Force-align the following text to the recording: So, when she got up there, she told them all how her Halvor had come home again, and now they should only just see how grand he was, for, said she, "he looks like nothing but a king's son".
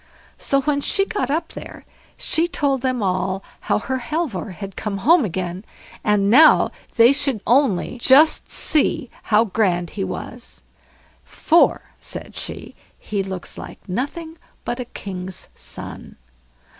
So, 0.39 0.61
when 0.61 0.81
she 0.81 1.05
got 1.05 1.29
up 1.29 1.49
there, 1.49 1.85
she 2.17 2.47
told 2.47 2.81
them 2.81 3.03
all 3.03 3.43
how 3.59 3.77
her 3.77 3.99
Halvor 3.99 4.53
had 4.53 4.75
come 4.75 4.97
home 5.05 5.23
again, 5.23 5.63
and 6.03 6.27
now 6.27 6.71
they 6.95 7.13
should 7.13 7.39
only 7.45 7.99
just 7.99 8.49
see 8.49 9.11
how 9.29 9.45
grand 9.45 9.91
he 9.91 10.03
was, 10.03 10.63
for, 11.23 11.81
said 11.99 12.35
she, 12.35 12.73
"he 12.97 13.21
looks 13.21 13.59
like 13.59 13.87
nothing 13.87 14.39
but 14.65 14.79
a 14.79 14.85
king's 14.85 15.49
son". 15.53 16.15